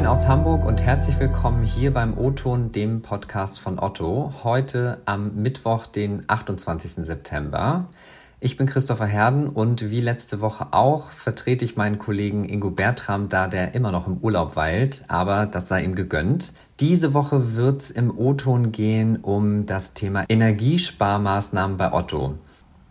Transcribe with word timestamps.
Moin 0.00 0.08
aus 0.08 0.26
Hamburg 0.26 0.64
und 0.64 0.80
herzlich 0.80 1.20
willkommen 1.20 1.62
hier 1.62 1.92
beim 1.92 2.16
O-Ton, 2.16 2.70
dem 2.70 3.02
Podcast 3.02 3.60
von 3.60 3.78
Otto. 3.78 4.32
Heute 4.42 5.02
am 5.04 5.42
Mittwoch, 5.42 5.84
den 5.84 6.24
28. 6.26 7.04
September. 7.04 7.86
Ich 8.40 8.56
bin 8.56 8.66
Christopher 8.66 9.04
Herden 9.04 9.46
und 9.46 9.90
wie 9.90 10.00
letzte 10.00 10.40
Woche 10.40 10.68
auch 10.70 11.10
vertrete 11.10 11.66
ich 11.66 11.76
meinen 11.76 11.98
Kollegen 11.98 12.48
Ingo 12.48 12.70
Bertram, 12.70 13.28
da 13.28 13.46
der 13.46 13.74
immer 13.74 13.92
noch 13.92 14.06
im 14.06 14.16
Urlaub 14.22 14.56
weilt, 14.56 15.04
aber 15.08 15.44
das 15.44 15.68
sei 15.68 15.84
ihm 15.84 15.94
gegönnt. 15.94 16.54
Diese 16.80 17.12
Woche 17.12 17.54
wird 17.54 17.82
es 17.82 17.90
im 17.90 18.10
O-Ton 18.16 18.72
gehen 18.72 19.18
um 19.18 19.66
das 19.66 19.92
Thema 19.92 20.24
Energiesparmaßnahmen 20.30 21.76
bei 21.76 21.92
Otto. 21.92 22.38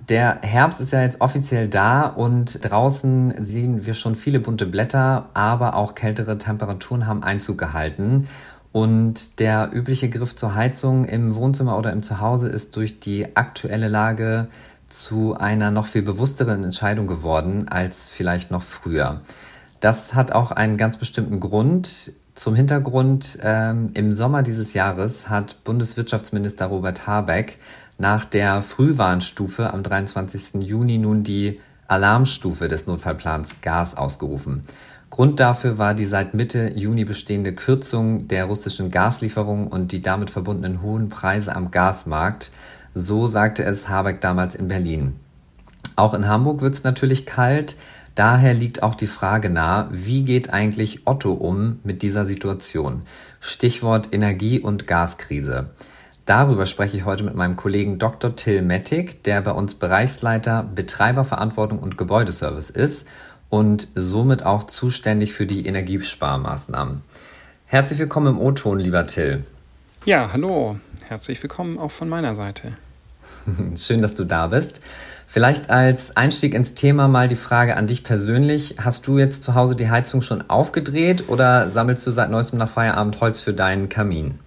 Der 0.09 0.39
Herbst 0.41 0.81
ist 0.81 0.91
ja 0.91 1.03
jetzt 1.03 1.21
offiziell 1.21 1.67
da 1.67 2.01
und 2.07 2.65
draußen 2.67 3.45
sehen 3.45 3.85
wir 3.85 3.93
schon 3.93 4.15
viele 4.15 4.39
bunte 4.39 4.65
Blätter, 4.65 5.29
aber 5.35 5.75
auch 5.75 5.93
kältere 5.93 6.39
Temperaturen 6.39 7.05
haben 7.05 7.21
Einzug 7.21 7.59
gehalten. 7.59 8.27
Und 8.71 9.39
der 9.39 9.69
übliche 9.71 10.09
Griff 10.09 10.35
zur 10.35 10.55
Heizung 10.55 11.05
im 11.05 11.35
Wohnzimmer 11.35 11.77
oder 11.77 11.91
im 11.91 12.01
Zuhause 12.01 12.49
ist 12.49 12.75
durch 12.75 12.99
die 12.99 13.35
aktuelle 13.35 13.87
Lage 13.87 14.47
zu 14.87 15.35
einer 15.35 15.69
noch 15.69 15.85
viel 15.85 16.01
bewussteren 16.01 16.63
Entscheidung 16.63 17.05
geworden 17.05 17.67
als 17.67 18.09
vielleicht 18.09 18.49
noch 18.49 18.63
früher. 18.63 19.21
Das 19.79 20.15
hat 20.15 20.31
auch 20.31 20.51
einen 20.51 20.77
ganz 20.77 20.97
bestimmten 20.97 21.39
Grund. 21.39 22.13
Zum 22.33 22.55
Hintergrund, 22.55 23.37
ähm, 23.43 23.91
im 23.93 24.13
Sommer 24.13 24.41
dieses 24.41 24.73
Jahres 24.73 25.29
hat 25.29 25.63
Bundeswirtschaftsminister 25.65 26.65
Robert 26.65 27.05
Habeck 27.05 27.59
nach 27.99 28.25
der 28.25 28.61
Frühwarnstufe 28.61 29.73
am 29.73 29.83
23. 29.83 30.63
Juni 30.63 30.97
nun 30.97 31.23
die 31.23 31.59
Alarmstufe 31.87 32.67
des 32.67 32.87
Notfallplans 32.87 33.61
Gas 33.61 33.97
ausgerufen. 33.97 34.63
Grund 35.09 35.39
dafür 35.39 35.77
war 35.77 35.93
die 35.93 36.05
seit 36.05 36.33
Mitte 36.33 36.71
Juni 36.75 37.03
bestehende 37.03 37.53
Kürzung 37.53 38.27
der 38.29 38.45
russischen 38.45 38.89
Gaslieferungen 38.89 39.67
und 39.67 39.91
die 39.91 40.01
damit 40.01 40.29
verbundenen 40.29 40.81
hohen 40.81 41.09
Preise 41.09 41.55
am 41.55 41.71
Gasmarkt. 41.71 42.51
So 42.93 43.27
sagte 43.27 43.63
es 43.63 43.89
Habeck 43.89 44.21
damals 44.21 44.55
in 44.55 44.67
Berlin. 44.69 45.15
Auch 45.95 46.13
in 46.13 46.27
Hamburg 46.27 46.61
wird 46.61 46.75
es 46.75 46.83
natürlich 46.83 47.25
kalt. 47.25 47.75
Daher 48.15 48.53
liegt 48.53 48.81
auch 48.81 48.95
die 48.95 49.07
Frage 49.07 49.49
nahe, 49.49 49.89
wie 49.91 50.23
geht 50.23 50.53
eigentlich 50.53 51.05
Otto 51.05 51.33
um 51.33 51.79
mit 51.83 52.01
dieser 52.01 52.25
Situation? 52.25 53.01
Stichwort 53.41 54.13
Energie- 54.13 54.59
und 54.61 54.87
Gaskrise. 54.87 55.71
Darüber 56.29 56.67
spreche 56.67 56.95
ich 56.95 57.05
heute 57.05 57.23
mit 57.23 57.33
meinem 57.33 57.55
Kollegen 57.55 57.97
Dr. 57.97 58.35
Till 58.35 58.61
Mettig, 58.61 59.23
der 59.23 59.41
bei 59.41 59.49
uns 59.49 59.73
Bereichsleiter 59.73 60.61
Betreiberverantwortung 60.61 61.79
und 61.79 61.97
Gebäudeservice 61.97 62.69
ist 62.69 63.07
und 63.49 63.87
somit 63.95 64.45
auch 64.45 64.65
zuständig 64.65 65.33
für 65.33 65.47
die 65.47 65.65
Energiesparmaßnahmen. 65.65 67.01
Herzlich 67.65 67.97
willkommen 67.97 68.35
im 68.35 68.39
O-Ton, 68.39 68.77
lieber 68.77 69.07
Till. 69.07 69.43
Ja, 70.05 70.29
hallo. 70.31 70.77
Herzlich 71.07 71.41
willkommen 71.41 71.79
auch 71.79 71.89
von 71.89 72.07
meiner 72.07 72.35
Seite. 72.35 72.77
Schön, 73.75 74.03
dass 74.03 74.13
du 74.13 74.23
da 74.23 74.45
bist. 74.45 74.81
Vielleicht 75.25 75.71
als 75.71 76.15
Einstieg 76.15 76.53
ins 76.53 76.75
Thema 76.75 77.07
mal 77.07 77.27
die 77.27 77.37
Frage 77.37 77.75
an 77.75 77.87
dich 77.87 78.03
persönlich. 78.03 78.75
Hast 78.77 79.07
du 79.07 79.17
jetzt 79.17 79.41
zu 79.41 79.55
Hause 79.55 79.75
die 79.75 79.89
Heizung 79.89 80.21
schon 80.21 80.47
aufgedreht 80.47 81.27
oder 81.27 81.71
sammelst 81.71 82.05
du 82.05 82.11
seit 82.11 82.29
neuestem 82.29 82.59
nach 82.59 82.69
Feierabend 82.69 83.19
Holz 83.19 83.39
für 83.39 83.53
deinen 83.53 83.89
Kamin? 83.89 84.37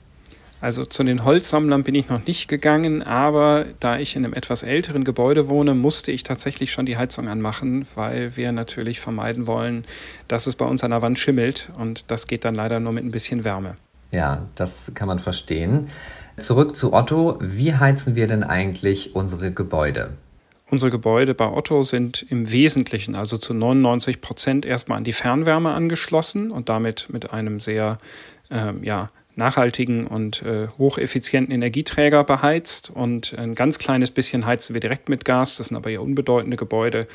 Also 0.63 0.87
zu 0.87 1.03
den 1.03 1.25
Holzsammlern 1.25 1.83
bin 1.83 1.97
ich 1.97 2.09
noch 2.09 2.25
nicht 2.25 2.47
gegangen, 2.47 3.03
aber 3.03 3.67
da 3.81 3.99
ich 3.99 4.15
in 4.15 4.25
einem 4.25 4.33
etwas 4.33 4.63
älteren 4.63 5.03
Gebäude 5.03 5.49
wohne, 5.49 5.75
musste 5.75 6.13
ich 6.13 6.23
tatsächlich 6.23 6.71
schon 6.71 6.87
die 6.87 6.97
Heizung 6.97 7.29
anmachen, 7.29 7.85
weil 7.97 8.37
wir 8.37 8.53
natürlich 8.53 9.01
vermeiden 9.01 9.49
wollen, 9.49 9.85
dass 10.29 10.47
es 10.47 10.55
bei 10.55 10.65
uns 10.65 10.85
an 10.85 10.93
der 10.93 11.03
Wand 11.03 11.19
schimmelt 11.19 11.71
und 11.79 12.13
das 12.13 12.29
geht 12.29 12.45
dann 12.45 12.55
leider 12.55 12.79
nur 12.79 12.93
mit 12.93 13.05
ein 13.05 13.11
bisschen 13.11 13.45
Wärme. 13.45 13.75
Ja, 14.13 14.47
das 14.55 14.93
kann 14.95 15.09
man 15.09 15.19
verstehen. 15.19 15.89
Zurück 16.39 16.77
zu 16.77 16.93
Otto. 16.93 17.39
Wie 17.41 17.75
heizen 17.75 18.15
wir 18.15 18.29
denn 18.29 18.45
eigentlich 18.45 19.17
unsere 19.17 19.51
Gebäude? 19.51 20.11
Unsere 20.71 20.93
Gebäude 20.93 21.35
bei 21.35 21.49
Otto 21.49 21.83
sind 21.83 22.25
im 22.31 22.53
Wesentlichen, 22.53 23.17
also 23.17 23.37
zu 23.37 23.53
99 23.53 24.21
Prozent, 24.21 24.65
erstmal 24.65 24.99
an 24.99 25.05
die 25.05 25.13
Fernwärme 25.13 25.73
angeschlossen 25.73 26.53
und 26.53 26.69
damit 26.69 27.09
mit 27.11 27.33
einem 27.33 27.59
sehr 27.59 27.99
ähm, 28.49 28.85
ja, 28.85 29.09
nachhaltigen 29.37 30.07
und 30.07 30.43
äh, 30.43 30.69
hocheffizienten 30.79 31.55
Energieträger 31.55 32.25
beheizt 32.25 32.91
und 32.91 33.37
ein 33.39 33.55
ganz 33.55 33.79
kleines 33.79 34.11
bisschen 34.11 34.47
heizen 34.47 34.75
wir 34.75 34.81
direkt 34.81 35.09
mit 35.09 35.25
Gas. 35.25 35.57
Das 35.57 35.69
sind 35.69 35.77
aber 35.77 35.91
eher 35.91 36.03
unbedeutende 36.03 36.57
Gebäude. 36.57 37.07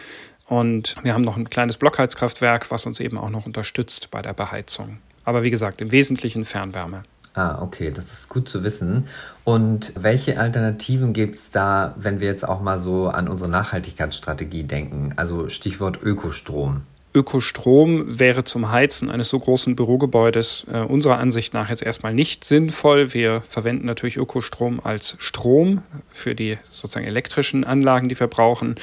Und 0.47 0.95
wir 1.03 1.13
haben 1.13 1.23
noch 1.23 1.37
ein 1.37 1.49
kleines 1.49 1.77
Blockheizkraftwerk, 1.77 2.71
was 2.71 2.85
uns 2.85 2.99
eben 2.99 3.17
auch 3.17 3.29
noch 3.29 3.45
unterstützt 3.45 4.11
bei 4.11 4.21
der 4.21 4.33
Beheizung. 4.33 4.99
Aber 5.25 5.43
wie 5.43 5.49
gesagt, 5.49 5.81
im 5.81 5.91
Wesentlichen 5.91 6.45
Fernwärme. 6.45 7.03
Ah, 7.33 7.61
okay, 7.61 7.91
das 7.91 8.11
ist 8.11 8.29
gut 8.29 8.49
zu 8.49 8.63
wissen. 8.63 9.07
Und 9.43 9.93
welche 9.95 10.39
Alternativen 10.39 11.13
gibt 11.13 11.35
es 11.35 11.51
da, 11.51 11.93
wenn 11.97 12.19
wir 12.19 12.27
jetzt 12.27 12.47
auch 12.47 12.61
mal 12.61 12.79
so 12.79 13.09
an 13.09 13.27
unsere 13.27 13.49
Nachhaltigkeitsstrategie 13.49 14.63
denken? 14.63 15.13
Also 15.17 15.47
Stichwort 15.49 16.01
Ökostrom. 16.01 16.81
Ökostrom 17.17 18.19
wäre 18.19 18.43
zum 18.43 18.71
Heizen 18.71 19.09
eines 19.09 19.29
so 19.29 19.39
großen 19.39 19.75
Bürogebäudes 19.75 20.67
äh, 20.71 20.81
unserer 20.81 21.17
Ansicht 21.17 21.51
nach 21.53 21.69
jetzt 21.69 21.81
erstmal 21.81 22.13
nicht 22.13 22.43
sinnvoll. 22.43 23.15
Wir 23.15 23.41
verwenden 23.49 23.87
natürlich 23.87 24.17
Ökostrom 24.17 24.79
als 24.83 25.15
Strom 25.17 25.81
für 26.09 26.35
die 26.35 26.57
sozusagen 26.69 27.07
elektrischen 27.07 27.63
Anlagen, 27.63 28.07
die 28.07 28.19
wir 28.19 28.27
brauchen. 28.27 28.75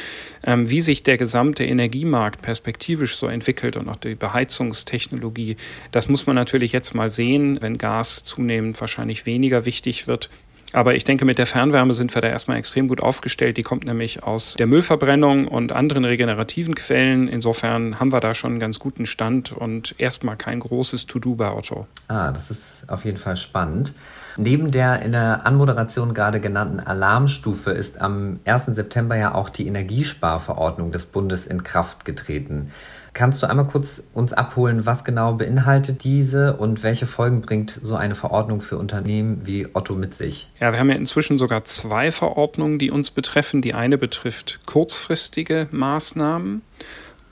Ähm, 0.42 0.68
wie 0.68 0.80
sich 0.80 1.04
der 1.04 1.16
gesamte 1.16 1.64
Energiemarkt 1.64 2.42
perspektivisch 2.42 3.16
so 3.16 3.28
entwickelt 3.28 3.76
und 3.76 3.88
auch 3.88 3.96
die 3.96 4.16
Beheizungstechnologie, 4.16 5.56
das 5.92 6.08
muss 6.08 6.26
man 6.26 6.34
natürlich 6.34 6.72
jetzt 6.72 6.92
mal 6.92 7.10
sehen, 7.10 7.58
wenn 7.60 7.78
Gas 7.78 8.24
zunehmend 8.24 8.80
wahrscheinlich 8.80 9.26
weniger 9.26 9.64
wichtig 9.64 10.08
wird. 10.08 10.28
Aber 10.74 10.96
ich 10.96 11.04
denke, 11.04 11.24
mit 11.24 11.38
der 11.38 11.46
Fernwärme 11.46 11.94
sind 11.94 12.12
wir 12.14 12.20
da 12.20 12.28
erstmal 12.28 12.58
extrem 12.58 12.88
gut 12.88 13.00
aufgestellt. 13.00 13.56
Die 13.56 13.62
kommt 13.62 13.84
nämlich 13.84 14.24
aus 14.24 14.54
der 14.58 14.66
Müllverbrennung 14.66 15.46
und 15.46 15.70
anderen 15.70 16.04
regenerativen 16.04 16.74
Quellen. 16.74 17.28
Insofern 17.28 18.00
haben 18.00 18.12
wir 18.12 18.18
da 18.18 18.34
schon 18.34 18.52
einen 18.52 18.60
ganz 18.60 18.80
guten 18.80 19.06
Stand 19.06 19.52
und 19.52 19.94
erstmal 19.98 20.36
kein 20.36 20.58
großes 20.58 21.06
To-Do 21.06 21.36
bei 21.36 21.52
Otto. 21.52 21.86
Ah, 22.08 22.32
das 22.32 22.50
ist 22.50 22.86
auf 22.88 23.04
jeden 23.04 23.18
Fall 23.18 23.36
spannend. 23.36 23.94
Neben 24.36 24.70
der 24.70 25.02
in 25.02 25.12
der 25.12 25.46
Anmoderation 25.46 26.12
gerade 26.14 26.40
genannten 26.40 26.80
Alarmstufe 26.80 27.70
ist 27.70 28.00
am 28.00 28.40
1. 28.44 28.66
September 28.66 29.16
ja 29.16 29.34
auch 29.34 29.48
die 29.48 29.66
Energiesparverordnung 29.66 30.90
des 30.90 31.04
Bundes 31.04 31.46
in 31.46 31.62
Kraft 31.62 32.04
getreten. 32.04 32.72
Kannst 33.12 33.40
du 33.42 33.46
einmal 33.46 33.68
kurz 33.68 34.02
uns 34.12 34.32
abholen, 34.32 34.86
was 34.86 35.04
genau 35.04 35.34
beinhaltet 35.34 36.02
diese 36.02 36.56
und 36.56 36.82
welche 36.82 37.06
Folgen 37.06 37.42
bringt 37.42 37.70
so 37.70 37.94
eine 37.94 38.16
Verordnung 38.16 38.60
für 38.60 38.76
Unternehmen 38.76 39.46
wie 39.46 39.68
Otto 39.72 39.94
mit 39.94 40.14
sich? 40.14 40.50
Ja, 40.58 40.72
wir 40.72 40.80
haben 40.80 40.90
ja 40.90 40.96
inzwischen 40.96 41.38
sogar 41.38 41.62
zwei 41.62 42.10
Verordnungen, 42.10 42.80
die 42.80 42.90
uns 42.90 43.12
betreffen. 43.12 43.62
Die 43.62 43.74
eine 43.74 43.98
betrifft 43.98 44.66
kurzfristige 44.66 45.68
Maßnahmen 45.70 46.62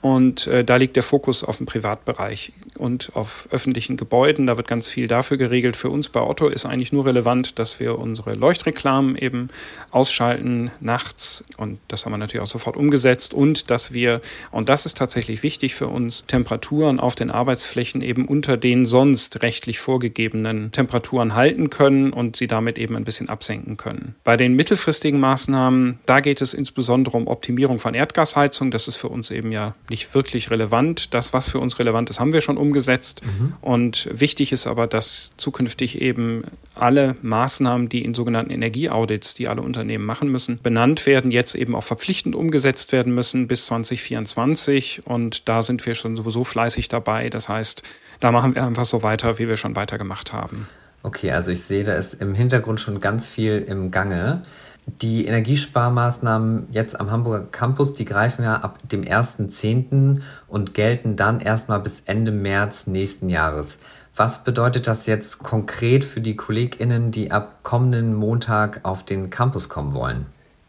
und 0.03 0.47
äh, 0.47 0.65
da 0.65 0.75
liegt 0.75 0.97
der 0.97 1.01
Fokus 1.01 1.45
auf 1.45 1.55
dem 1.55 1.65
Privatbereich 1.65 2.51
und 2.77 3.11
auf 3.13 3.47
öffentlichen 3.51 3.95
Gebäuden. 3.95 4.47
Da 4.47 4.57
wird 4.57 4.67
ganz 4.67 4.85
viel 4.85 5.07
dafür 5.07 5.37
geregelt. 5.37 5.77
Für 5.77 5.89
uns 5.89 6.09
bei 6.09 6.19
Otto 6.19 6.49
ist 6.49 6.65
eigentlich 6.65 6.91
nur 6.91 7.05
relevant, 7.05 7.57
dass 7.57 7.79
wir 7.79 7.97
unsere 7.97 8.33
Leuchtreklamen 8.33 9.15
eben 9.15 9.47
ausschalten 9.91 10.71
nachts. 10.81 11.45
Und 11.55 11.79
das 11.87 12.03
haben 12.03 12.11
wir 12.11 12.17
natürlich 12.17 12.43
auch 12.43 12.51
sofort 12.51 12.75
umgesetzt. 12.75 13.33
Und 13.33 13.71
dass 13.71 13.93
wir, 13.93 14.19
und 14.51 14.67
das 14.67 14.85
ist 14.85 14.97
tatsächlich 14.97 15.41
wichtig 15.41 15.73
für 15.73 15.87
uns, 15.87 16.25
Temperaturen 16.25 16.99
auf 16.99 17.15
den 17.15 17.31
Arbeitsflächen 17.31 18.01
eben 18.01 18.27
unter 18.27 18.57
den 18.57 18.85
sonst 18.85 19.41
rechtlich 19.41 19.79
vorgegebenen 19.79 20.73
Temperaturen 20.73 21.33
halten 21.33 21.69
können 21.69 22.11
und 22.11 22.35
sie 22.35 22.47
damit 22.47 22.77
eben 22.77 22.97
ein 22.97 23.05
bisschen 23.05 23.29
absenken 23.29 23.77
können. 23.77 24.15
Bei 24.25 24.35
den 24.35 24.53
mittelfristigen 24.53 25.21
Maßnahmen, 25.21 25.99
da 26.05 26.19
geht 26.19 26.41
es 26.41 26.53
insbesondere 26.53 27.15
um 27.15 27.27
Optimierung 27.27 27.79
von 27.79 27.93
Erdgasheizung. 27.93 28.69
Das 28.69 28.89
ist 28.89 28.97
für 28.97 29.07
uns 29.07 29.31
eben 29.31 29.53
ja 29.53 29.75
nicht 29.93 30.15
wirklich 30.15 30.49
relevant. 30.49 31.13
Das, 31.13 31.33
was 31.33 31.47
für 31.47 31.59
uns 31.59 31.77
relevant 31.77 32.09
ist, 32.09 32.19
haben 32.19 32.33
wir 32.33 32.41
schon 32.41 32.57
umgesetzt. 32.57 33.21
Mhm. 33.23 33.53
Und 33.61 34.09
wichtig 34.11 34.51
ist 34.51 34.65
aber, 34.65 34.87
dass 34.87 35.33
zukünftig 35.37 36.01
eben 36.01 36.45
alle 36.73 37.15
Maßnahmen, 37.21 37.89
die 37.89 38.03
in 38.03 38.15
sogenannten 38.15 38.49
Energieaudits, 38.49 39.35
die 39.35 39.47
alle 39.47 39.61
Unternehmen 39.61 40.03
machen 40.03 40.29
müssen, 40.29 40.57
benannt 40.63 41.05
werden, 41.05 41.29
jetzt 41.29 41.53
eben 41.53 41.75
auch 41.75 41.83
verpflichtend 41.83 42.35
umgesetzt 42.35 42.91
werden 42.91 43.13
müssen 43.13 43.47
bis 43.47 43.67
2024. 43.67 45.03
Und 45.05 45.47
da 45.47 45.61
sind 45.61 45.85
wir 45.85 45.93
schon 45.93 46.17
sowieso 46.17 46.43
fleißig 46.43 46.87
dabei. 46.87 47.29
Das 47.29 47.47
heißt, 47.47 47.83
da 48.19 48.31
machen 48.31 48.55
wir 48.55 48.65
einfach 48.65 48.85
so 48.85 49.03
weiter, 49.03 49.37
wie 49.37 49.47
wir 49.47 49.57
schon 49.57 49.75
weitergemacht 49.75 50.33
haben. 50.33 50.67
Okay, 51.03 51.31
also 51.31 51.51
ich 51.51 51.61
sehe, 51.61 51.83
da 51.83 51.93
ist 51.93 52.15
im 52.15 52.33
Hintergrund 52.33 52.79
schon 52.79 52.99
ganz 52.99 53.27
viel 53.27 53.63
im 53.67 53.91
Gange. 53.91 54.41
Die 54.85 55.25
Energiesparmaßnahmen 55.25 56.67
jetzt 56.71 56.99
am 56.99 57.09
Hamburger 57.09 57.45
Campus, 57.45 57.93
die 57.93 58.05
greifen 58.05 58.43
ja 58.43 58.55
ab 58.55 58.79
dem 58.83 59.03
1.10. 59.03 60.21
und 60.47 60.73
gelten 60.73 61.15
dann 61.15 61.39
erstmal 61.39 61.79
bis 61.79 62.01
Ende 62.01 62.31
März 62.31 62.87
nächsten 62.87 63.29
Jahres. 63.29 63.79
Was 64.15 64.43
bedeutet 64.43 64.87
das 64.87 65.05
jetzt 65.05 65.39
konkret 65.39 66.03
für 66.03 66.21
die 66.21 66.35
KollegInnen, 66.35 67.11
die 67.11 67.31
ab 67.31 67.63
kommenden 67.63 68.13
Montag 68.13 68.81
auf 68.83 69.03
den 69.03 69.29
Campus 69.29 69.69
kommen 69.69 69.93
wollen? 69.93 70.25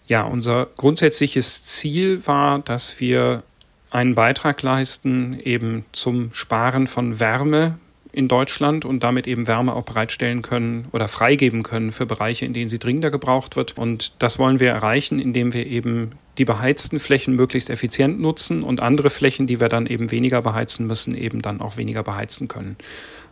Ja, 0.06 0.22
unser 0.22 0.66
grundsätzliches 0.76 1.64
Ziel 1.64 2.26
war, 2.26 2.60
dass 2.60 3.00
wir 3.00 3.42
einen 3.90 4.14
Beitrag 4.14 4.62
leisten 4.62 5.38
eben 5.40 5.84
zum 5.92 6.32
Sparen 6.32 6.86
von 6.86 7.20
Wärme 7.20 7.78
in 8.14 8.28
Deutschland 8.28 8.84
und 8.84 9.02
damit 9.02 9.26
eben 9.26 9.48
Wärme 9.48 9.74
auch 9.74 9.82
bereitstellen 9.82 10.42
können 10.42 10.86
oder 10.92 11.08
freigeben 11.08 11.64
können 11.64 11.90
für 11.90 12.06
Bereiche, 12.06 12.46
in 12.46 12.52
denen 12.52 12.68
sie 12.68 12.78
dringender 12.78 13.10
gebraucht 13.10 13.56
wird. 13.56 13.76
Und 13.76 14.12
das 14.22 14.38
wollen 14.38 14.60
wir 14.60 14.70
erreichen, 14.70 15.18
indem 15.18 15.52
wir 15.52 15.66
eben 15.66 16.12
die 16.38 16.44
beheizten 16.44 17.00
Flächen 17.00 17.34
möglichst 17.34 17.70
effizient 17.70 18.20
nutzen 18.20 18.62
und 18.62 18.80
andere 18.80 19.10
Flächen, 19.10 19.48
die 19.48 19.58
wir 19.58 19.68
dann 19.68 19.86
eben 19.86 20.12
weniger 20.12 20.42
beheizen 20.42 20.86
müssen, 20.86 21.16
eben 21.16 21.42
dann 21.42 21.60
auch 21.60 21.76
weniger 21.76 22.04
beheizen 22.04 22.46
können. 22.46 22.76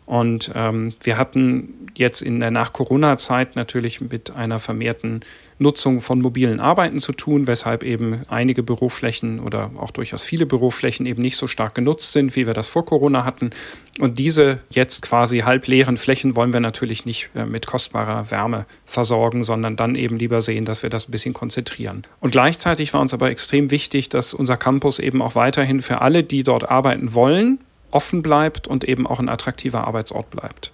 Und 0.04 0.50
ähm, 0.54 0.94
wir 1.02 1.16
hatten 1.16 1.88
jetzt 1.94 2.22
in 2.22 2.40
der 2.40 2.50
Nach-Corona-Zeit 2.50 3.54
natürlich 3.54 4.00
mit 4.00 4.34
einer 4.34 4.58
vermehrten 4.58 5.20
Nutzung 5.62 6.00
von 6.00 6.20
mobilen 6.20 6.60
Arbeiten 6.60 6.98
zu 6.98 7.12
tun, 7.12 7.46
weshalb 7.46 7.82
eben 7.82 8.24
einige 8.28 8.62
Büroflächen 8.62 9.40
oder 9.40 9.70
auch 9.76 9.90
durchaus 9.90 10.22
viele 10.22 10.44
Büroflächen 10.46 11.06
eben 11.06 11.22
nicht 11.22 11.36
so 11.36 11.46
stark 11.46 11.74
genutzt 11.74 12.12
sind, 12.12 12.36
wie 12.36 12.46
wir 12.46 12.54
das 12.54 12.68
vor 12.68 12.84
Corona 12.84 13.24
hatten. 13.24 13.50
Und 13.98 14.18
diese 14.18 14.58
jetzt 14.70 15.02
quasi 15.02 15.40
halbleeren 15.40 15.96
Flächen 15.96 16.36
wollen 16.36 16.52
wir 16.52 16.60
natürlich 16.60 17.06
nicht 17.06 17.30
äh, 17.34 17.44
mit 17.44 17.66
kostbarer 17.66 18.30
Wärme 18.30 18.66
versorgen, 18.84 19.44
sondern 19.44 19.76
dann 19.76 19.94
eben 19.94 20.18
lieber 20.18 20.40
sehen, 20.42 20.64
dass 20.64 20.82
wir 20.82 20.90
das 20.90 21.08
ein 21.08 21.12
bisschen 21.12 21.34
konzentrieren. 21.34 22.02
Und 22.20 22.32
gleichzeitig 22.32 22.92
war 22.92 23.00
uns 23.00 23.14
aber 23.14 23.30
extrem 23.30 23.70
wichtig, 23.70 24.08
dass 24.08 24.34
unser 24.34 24.56
Campus 24.56 24.98
eben 24.98 25.22
auch 25.22 25.34
weiterhin 25.34 25.80
für 25.80 26.00
alle, 26.00 26.24
die 26.24 26.42
dort 26.42 26.70
arbeiten 26.70 27.14
wollen, 27.14 27.58
offen 27.90 28.22
bleibt 28.22 28.66
und 28.66 28.84
eben 28.84 29.06
auch 29.06 29.20
ein 29.20 29.28
attraktiver 29.28 29.86
Arbeitsort 29.86 30.30
bleibt. 30.30 30.72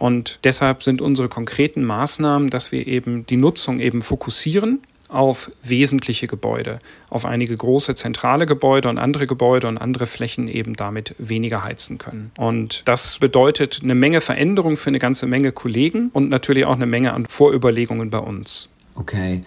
Und 0.00 0.40
deshalb 0.44 0.82
sind 0.82 1.02
unsere 1.02 1.28
konkreten 1.28 1.84
Maßnahmen, 1.84 2.48
dass 2.48 2.72
wir 2.72 2.86
eben 2.86 3.26
die 3.26 3.36
Nutzung 3.36 3.80
eben 3.80 4.00
fokussieren 4.00 4.80
auf 5.10 5.50
wesentliche 5.62 6.26
Gebäude, 6.26 6.78
auf 7.10 7.26
einige 7.26 7.54
große 7.54 7.94
zentrale 7.94 8.46
Gebäude 8.46 8.88
und 8.88 8.96
andere 8.96 9.26
Gebäude 9.26 9.68
und 9.68 9.76
andere 9.76 10.06
Flächen 10.06 10.48
eben 10.48 10.74
damit 10.74 11.14
weniger 11.18 11.64
heizen 11.64 11.98
können. 11.98 12.32
Und 12.38 12.88
das 12.88 13.18
bedeutet 13.18 13.80
eine 13.82 13.94
Menge 13.94 14.22
Veränderung 14.22 14.78
für 14.78 14.88
eine 14.88 15.00
ganze 15.00 15.26
Menge 15.26 15.52
Kollegen 15.52 16.08
und 16.14 16.30
natürlich 16.30 16.64
auch 16.64 16.76
eine 16.76 16.86
Menge 16.86 17.12
an 17.12 17.26
Vorüberlegungen 17.26 18.08
bei 18.08 18.20
uns. 18.20 18.70
Okay. 18.94 19.42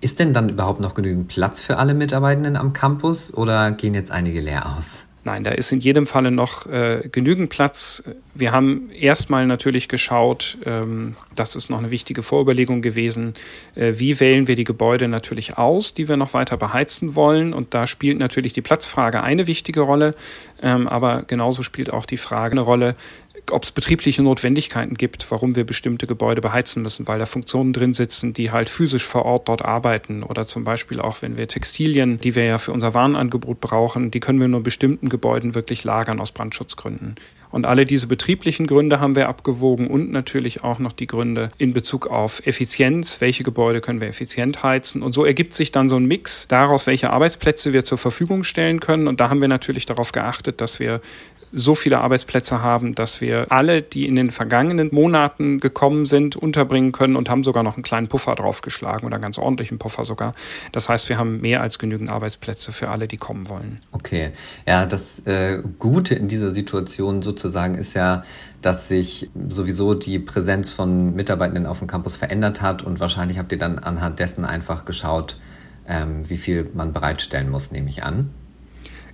Ist 0.00 0.20
denn 0.20 0.32
dann 0.32 0.48
überhaupt 0.48 0.80
noch 0.80 0.94
genügend 0.94 1.28
Platz 1.28 1.60
für 1.60 1.76
alle 1.76 1.92
Mitarbeitenden 1.92 2.56
am 2.56 2.72
Campus 2.72 3.34
oder 3.34 3.72
gehen 3.72 3.92
jetzt 3.92 4.10
einige 4.10 4.40
leer 4.40 4.74
aus? 4.74 5.04
Nein, 5.24 5.44
da 5.44 5.50
ist 5.50 5.72
in 5.72 5.80
jedem 5.80 6.06
Falle 6.06 6.30
noch 6.30 6.66
äh, 6.66 7.08
genügend 7.10 7.50
Platz. 7.50 8.04
Wir 8.34 8.52
haben 8.52 8.90
erstmal 8.90 9.46
natürlich 9.46 9.88
geschaut, 9.88 10.56
ähm, 10.64 11.16
das 11.34 11.56
ist 11.56 11.70
noch 11.70 11.78
eine 11.78 11.90
wichtige 11.90 12.22
Vorüberlegung 12.22 12.82
gewesen, 12.82 13.34
äh, 13.74 13.94
wie 13.96 14.20
wählen 14.20 14.46
wir 14.46 14.54
die 14.54 14.64
Gebäude 14.64 15.08
natürlich 15.08 15.58
aus, 15.58 15.92
die 15.92 16.08
wir 16.08 16.16
noch 16.16 16.34
weiter 16.34 16.56
beheizen 16.56 17.16
wollen. 17.16 17.52
Und 17.52 17.74
da 17.74 17.86
spielt 17.86 18.18
natürlich 18.18 18.52
die 18.52 18.62
Platzfrage 18.62 19.22
eine 19.22 19.46
wichtige 19.46 19.80
Rolle, 19.80 20.14
ähm, 20.62 20.86
aber 20.86 21.24
genauso 21.26 21.62
spielt 21.62 21.92
auch 21.92 22.06
die 22.06 22.16
Frage 22.16 22.52
eine 22.52 22.60
Rolle, 22.60 22.94
ob 23.50 23.64
es 23.64 23.72
betriebliche 23.72 24.22
Notwendigkeiten 24.22 24.94
gibt, 24.94 25.30
warum 25.30 25.56
wir 25.56 25.64
bestimmte 25.64 26.06
Gebäude 26.06 26.40
beheizen 26.40 26.82
müssen, 26.82 27.08
weil 27.08 27.18
da 27.18 27.26
Funktionen 27.26 27.72
drin 27.72 27.94
sitzen, 27.94 28.32
die 28.32 28.50
halt 28.50 28.68
physisch 28.68 29.06
vor 29.06 29.24
Ort 29.24 29.48
dort 29.48 29.64
arbeiten. 29.64 30.22
Oder 30.22 30.46
zum 30.46 30.64
Beispiel 30.64 31.00
auch, 31.00 31.22
wenn 31.22 31.38
wir 31.38 31.48
Textilien, 31.48 32.20
die 32.20 32.34
wir 32.34 32.44
ja 32.44 32.58
für 32.58 32.72
unser 32.72 32.94
Warenangebot 32.94 33.60
brauchen, 33.60 34.10
die 34.10 34.20
können 34.20 34.40
wir 34.40 34.48
nur 34.48 34.58
in 34.58 34.64
bestimmten 34.64 35.08
Gebäuden 35.08 35.54
wirklich 35.54 35.84
lagern 35.84 36.20
aus 36.20 36.32
Brandschutzgründen. 36.32 37.16
Und 37.50 37.64
alle 37.64 37.86
diese 37.86 38.06
betrieblichen 38.06 38.66
Gründe 38.66 39.00
haben 39.00 39.16
wir 39.16 39.28
abgewogen 39.28 39.86
und 39.86 40.12
natürlich 40.12 40.64
auch 40.64 40.78
noch 40.78 40.92
die 40.92 41.06
Gründe 41.06 41.48
in 41.56 41.72
Bezug 41.72 42.06
auf 42.06 42.46
Effizienz. 42.46 43.20
Welche 43.20 43.42
Gebäude 43.42 43.80
können 43.80 44.00
wir 44.00 44.08
effizient 44.08 44.62
heizen? 44.62 45.02
Und 45.02 45.12
so 45.12 45.24
ergibt 45.24 45.54
sich 45.54 45.72
dann 45.72 45.88
so 45.88 45.96
ein 45.96 46.04
Mix 46.04 46.46
daraus, 46.48 46.86
welche 46.86 47.10
Arbeitsplätze 47.10 47.72
wir 47.72 47.84
zur 47.84 47.96
Verfügung 47.96 48.44
stellen 48.44 48.80
können. 48.80 49.08
Und 49.08 49.20
da 49.20 49.30
haben 49.30 49.40
wir 49.40 49.48
natürlich 49.48 49.86
darauf 49.86 50.12
geachtet, 50.12 50.60
dass 50.60 50.78
wir 50.78 51.00
so 51.52 51.74
viele 51.74 51.98
Arbeitsplätze 52.00 52.62
haben, 52.62 52.94
dass 52.94 53.20
wir 53.20 53.50
alle, 53.50 53.82
die 53.82 54.06
in 54.06 54.16
den 54.16 54.30
vergangenen 54.30 54.88
Monaten 54.92 55.60
gekommen 55.60 56.04
sind, 56.04 56.36
unterbringen 56.36 56.92
können 56.92 57.16
und 57.16 57.30
haben 57.30 57.42
sogar 57.42 57.62
noch 57.62 57.74
einen 57.74 57.82
kleinen 57.82 58.08
Puffer 58.08 58.34
draufgeschlagen 58.34 59.06
oder 59.06 59.16
einen 59.16 59.22
ganz 59.22 59.38
ordentlichen 59.38 59.78
Puffer 59.78 60.04
sogar. 60.04 60.32
Das 60.72 60.88
heißt, 60.88 61.08
wir 61.08 61.18
haben 61.18 61.40
mehr 61.40 61.60
als 61.60 61.78
genügend 61.78 62.10
Arbeitsplätze 62.10 62.72
für 62.72 62.88
alle, 62.88 63.08
die 63.08 63.16
kommen 63.16 63.48
wollen. 63.48 63.80
Okay, 63.92 64.30
ja, 64.66 64.86
das 64.86 65.20
äh, 65.26 65.62
Gute 65.78 66.14
in 66.14 66.28
dieser 66.28 66.50
Situation 66.50 67.22
sozusagen 67.22 67.74
ist 67.74 67.94
ja, 67.94 68.24
dass 68.62 68.88
sich 68.88 69.30
sowieso 69.48 69.94
die 69.94 70.18
Präsenz 70.18 70.70
von 70.72 71.14
Mitarbeitenden 71.14 71.66
auf 71.66 71.78
dem 71.78 71.86
Campus 71.86 72.16
verändert 72.16 72.60
hat 72.60 72.82
und 72.82 73.00
wahrscheinlich 73.00 73.38
habt 73.38 73.52
ihr 73.52 73.58
dann 73.58 73.78
anhand 73.78 74.18
dessen 74.18 74.44
einfach 74.44 74.84
geschaut, 74.84 75.38
ähm, 75.86 76.28
wie 76.28 76.36
viel 76.36 76.70
man 76.74 76.92
bereitstellen 76.92 77.50
muss, 77.50 77.70
nehme 77.70 77.88
ich 77.88 78.02
an. 78.02 78.30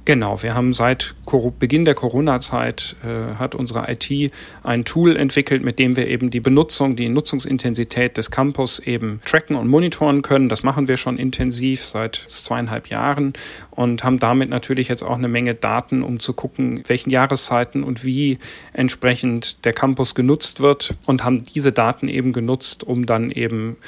Genau, 0.07 0.43
wir 0.43 0.55
haben 0.55 0.75
seit 0.75 1.15
Beginn 1.59 1.87
der 1.87 1.95
Corona-Zeit 1.95 2.97
äh, 3.03 3.37
hat 3.37 3.55
unsere 3.55 3.91
IT 3.91 4.31
ein 4.63 4.85
Tool 4.85 5.17
entwickelt, 5.17 5.65
mit 5.65 5.79
dem 5.79 5.97
wir 5.97 6.09
eben 6.09 6.31
die 6.31 6.41
Benutzung, 6.41 6.95
die 6.95 7.09
Nutzungsintensität 7.09 8.19
des 8.19 8.31
Campus 8.31 8.81
eben 8.81 9.21
tracken 9.25 9.57
und 9.57 9.67
monitoren 9.67 10.21
können. 10.21 10.51
Das 10.51 10.63
machen 10.63 10.89
wir 10.89 10.99
schon 10.99 11.17
intensiv 11.17 11.83
seit 11.83 12.17
zweieinhalb 12.17 12.89
Jahren 12.89 13.33
und 13.71 14.05
haben 14.05 14.19
damit 14.19 14.51
natürlich 14.51 14.89
jetzt 14.89 15.03
auch 15.03 15.17
eine 15.17 15.29
Menge 15.29 15.55
Daten, 15.55 16.03
um 16.03 16.21
zu 16.21 16.35
gucken, 16.35 16.83
welchen 16.87 17.09
Jahreszeiten 17.09 17.83
und 17.83 18.05
wie 18.05 18.39
entsprechend 18.75 19.65
der 19.65 19.73
Campus 19.73 20.15
genutzt 20.15 20.61
wird 20.61 20.97
und 21.07 21.25
haben 21.25 21.43
diese 21.43 21.73
Daten 21.73 22.09
eben 22.09 22.35
genutzt, 22.35 22.85
um 22.85 23.07
dann 23.07 23.31
eben 23.31 23.79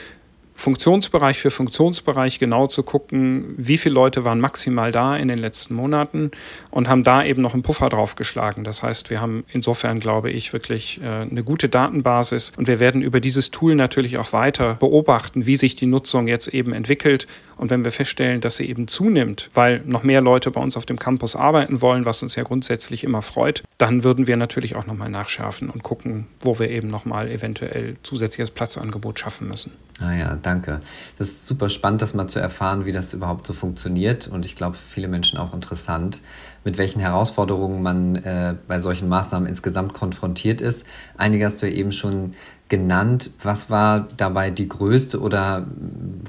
Funktionsbereich 0.56 1.38
für 1.38 1.50
Funktionsbereich 1.50 2.38
genau 2.38 2.66
zu 2.66 2.82
gucken, 2.82 3.54
wie 3.58 3.76
viele 3.76 3.94
Leute 3.94 4.24
waren 4.24 4.40
maximal 4.40 4.90
da 4.90 5.14
in 5.14 5.28
den 5.28 5.38
letzten 5.38 5.74
Monaten 5.74 6.30
und 6.70 6.88
haben 6.88 7.04
da 7.04 7.22
eben 7.22 7.42
noch 7.42 7.52
einen 7.52 7.62
Puffer 7.62 7.90
draufgeschlagen. 7.90 8.64
Das 8.64 8.82
heißt, 8.82 9.10
wir 9.10 9.20
haben 9.20 9.44
insofern, 9.52 10.00
glaube 10.00 10.30
ich, 10.30 10.54
wirklich 10.54 11.00
äh, 11.02 11.04
eine 11.04 11.44
gute 11.44 11.68
Datenbasis 11.68 12.54
und 12.56 12.68
wir 12.68 12.80
werden 12.80 13.02
über 13.02 13.20
dieses 13.20 13.50
Tool 13.50 13.74
natürlich 13.74 14.18
auch 14.18 14.32
weiter 14.32 14.76
beobachten, 14.76 15.46
wie 15.46 15.56
sich 15.56 15.76
die 15.76 15.86
Nutzung 15.86 16.26
jetzt 16.26 16.48
eben 16.48 16.72
entwickelt. 16.72 17.26
Und 17.58 17.70
wenn 17.70 17.84
wir 17.84 17.92
feststellen, 17.92 18.40
dass 18.40 18.56
sie 18.56 18.68
eben 18.68 18.88
zunimmt, 18.88 19.50
weil 19.54 19.82
noch 19.86 20.02
mehr 20.02 20.20
Leute 20.20 20.50
bei 20.50 20.60
uns 20.60 20.76
auf 20.76 20.86
dem 20.86 20.98
Campus 20.98 21.36
arbeiten 21.36 21.80
wollen, 21.80 22.04
was 22.04 22.22
uns 22.22 22.34
ja 22.34 22.42
grundsätzlich 22.42 23.04
immer 23.04 23.22
freut, 23.22 23.62
dann 23.78 24.04
würden 24.04 24.26
wir 24.26 24.36
natürlich 24.36 24.76
auch 24.76 24.86
nochmal 24.86 25.10
nachschärfen 25.10 25.70
und 25.70 25.82
gucken, 25.82 26.26
wo 26.40 26.58
wir 26.58 26.70
eben 26.70 26.88
nochmal 26.88 27.30
eventuell 27.30 27.96
zusätzliches 28.02 28.50
Platzangebot 28.50 29.18
schaffen 29.18 29.48
müssen. 29.48 29.72
Ah 30.00 30.14
ja, 30.14 30.36
danke. 30.46 30.80
Das 31.18 31.28
ist 31.28 31.46
super 31.46 31.68
spannend, 31.68 32.02
das 32.02 32.14
mal 32.14 32.28
zu 32.28 32.38
erfahren, 32.38 32.86
wie 32.86 32.92
das 32.92 33.12
überhaupt 33.12 33.46
so 33.46 33.52
funktioniert. 33.52 34.28
Und 34.28 34.44
ich 34.44 34.56
glaube, 34.56 34.76
für 34.76 34.86
viele 34.86 35.08
Menschen 35.08 35.38
auch 35.38 35.52
interessant, 35.52 36.20
mit 36.64 36.78
welchen 36.78 37.00
Herausforderungen 37.00 37.82
man 37.82 38.16
äh, 38.16 38.54
bei 38.66 38.78
solchen 38.78 39.08
Maßnahmen 39.08 39.48
insgesamt 39.48 39.92
konfrontiert 39.92 40.60
ist. 40.60 40.86
Einige 41.16 41.44
hast 41.44 41.60
du 41.62 41.66
ja 41.66 41.72
eben 41.72 41.92
schon 41.92 42.34
genannt. 42.68 43.30
Was 43.42 43.70
war 43.70 44.08
dabei 44.16 44.50
die 44.50 44.68
größte 44.68 45.20
oder 45.20 45.66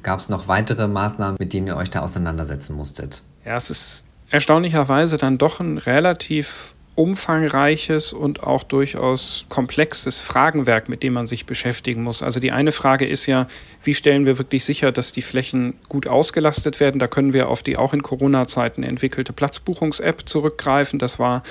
gab 0.04 0.20
es 0.20 0.30
noch 0.30 0.48
weitere 0.48 0.88
Maßnahmen, 0.88 1.38
mit 1.40 1.54
denen 1.54 1.68
ihr 1.68 1.78
euch 1.78 1.90
da 1.90 2.02
auseinandersetzen 2.02 2.76
musstet? 2.76 3.22
Ja, 3.46 3.56
es 3.56 3.70
ist 3.70 4.06
erstaunlicherweise 4.30 5.18
dann 5.18 5.38
doch 5.38 5.60
ein 5.60 5.78
relativ 5.78 6.76
umfangreiches 6.98 8.12
und 8.12 8.42
auch 8.42 8.64
durchaus 8.64 9.46
komplexes 9.50 10.20
Fragenwerk, 10.20 10.90
mit 10.90 11.04
dem 11.04 11.14
man 11.14 11.28
sich 11.28 11.46
beschäftigen 11.46 12.02
muss. 12.02 12.24
Also 12.24 12.40
die 12.40 12.52
eine 12.52 12.72
Frage 12.72 13.06
ist 13.06 13.28
ja, 13.28 13.48
wie 13.84 13.94
stellen 13.94 14.26
wir 14.26 14.40
wirklich 14.40 14.66
sicher, 14.66 14.92
dass 14.92 15.12
die 15.12 15.22
Flächen 15.22 15.76
gut 15.90 16.08
ausgelastet 16.08 16.80
werden? 16.80 16.98
Da 16.98 17.08
können 17.08 17.34
wir 17.34 17.50
auf 17.50 17.62
die 17.62 17.78
auch 17.78 17.94
in 17.94 18.02
Corona-Zeiten 18.02 18.82
entwickelte 18.82 19.32
Platzbuchungs-App 19.32 20.28
zurückgreifen. 20.28 20.98
Das 20.98 21.20
war 21.20 21.44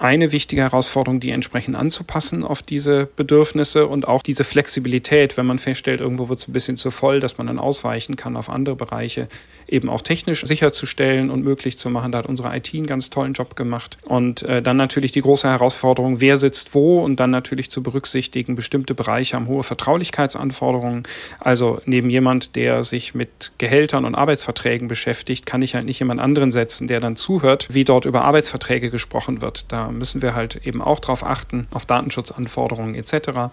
eine 0.00 0.32
wichtige 0.32 0.62
Herausforderung, 0.62 1.20
die 1.20 1.30
entsprechend 1.30 1.76
anzupassen 1.76 2.42
auf 2.42 2.62
diese 2.62 3.06
Bedürfnisse 3.16 3.86
und 3.86 4.08
auch 4.08 4.22
diese 4.22 4.44
Flexibilität, 4.44 5.36
wenn 5.36 5.44
man 5.44 5.58
feststellt, 5.58 6.00
irgendwo 6.00 6.30
wird 6.30 6.38
es 6.38 6.48
ein 6.48 6.54
bisschen 6.54 6.78
zu 6.78 6.90
voll, 6.90 7.20
dass 7.20 7.36
man 7.36 7.48
dann 7.48 7.58
ausweichen 7.58 8.16
kann 8.16 8.34
auf 8.34 8.48
andere 8.48 8.76
Bereiche, 8.76 9.28
eben 9.68 9.90
auch 9.90 10.00
technisch 10.00 10.42
sicherzustellen 10.44 11.28
und 11.28 11.44
möglich 11.44 11.76
zu 11.76 11.90
machen. 11.90 12.12
Da 12.12 12.18
hat 12.18 12.26
unsere 12.26 12.56
IT 12.56 12.72
einen 12.72 12.86
ganz 12.86 13.10
tollen 13.10 13.34
Job 13.34 13.56
gemacht. 13.56 13.98
Und 14.06 14.42
äh, 14.42 14.62
dann 14.62 14.78
natürlich 14.78 15.12
die 15.12 15.20
große 15.20 15.46
Herausforderung, 15.46 16.22
wer 16.22 16.38
sitzt 16.38 16.74
wo 16.74 17.04
und 17.04 17.20
dann 17.20 17.30
natürlich 17.30 17.70
zu 17.70 17.82
berücksichtigen, 17.82 18.54
bestimmte 18.54 18.94
Bereiche 18.94 19.36
haben 19.36 19.48
hohe 19.48 19.62
Vertraulichkeitsanforderungen. 19.62 21.02
Also 21.38 21.82
neben 21.84 22.08
jemand, 22.08 22.56
der 22.56 22.82
sich 22.82 23.14
mit 23.14 23.52
Gehältern 23.58 24.06
und 24.06 24.14
Arbeitsverträgen 24.14 24.88
beschäftigt, 24.88 25.44
kann 25.44 25.60
ich 25.60 25.74
halt 25.74 25.84
nicht 25.84 25.98
jemand 25.98 26.20
anderen 26.20 26.52
setzen, 26.52 26.86
der 26.86 27.00
dann 27.00 27.16
zuhört, 27.16 27.68
wie 27.70 27.84
dort 27.84 28.06
über 28.06 28.24
Arbeitsverträge 28.24 28.88
gesprochen 28.88 29.42
wird. 29.42 29.70
Da 29.70 29.89
müssen 29.92 30.22
wir 30.22 30.34
halt 30.34 30.66
eben 30.66 30.82
auch 30.82 31.00
darauf 31.00 31.24
achten, 31.24 31.66
auf 31.70 31.86
Datenschutzanforderungen 31.86 32.94
etc. 32.94 33.50